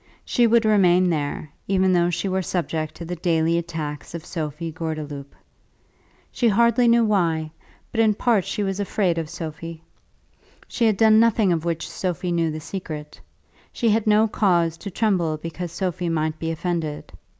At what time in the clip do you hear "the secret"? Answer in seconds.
12.49-13.21